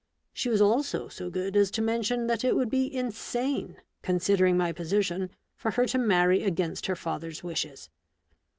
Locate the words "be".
2.71-2.91